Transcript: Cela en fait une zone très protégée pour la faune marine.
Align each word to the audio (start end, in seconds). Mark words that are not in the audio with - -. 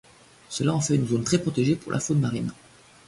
Cela 0.49 0.73
en 0.73 0.81
fait 0.81 0.95
une 0.95 1.05
zone 1.05 1.23
très 1.23 1.37
protégée 1.39 1.75
pour 1.75 1.91
la 1.91 1.99
faune 1.99 2.21
marine. 2.21 2.51